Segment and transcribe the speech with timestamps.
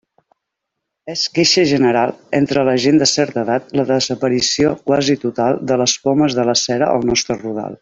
[1.13, 5.97] És queixa general entre la gent de certa edat la desaparició quasi total de les
[6.09, 7.79] pomes de la cera al nostre rodal.